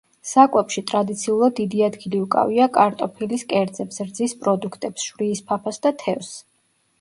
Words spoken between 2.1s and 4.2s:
უკავია კარტოფილის კერძებს,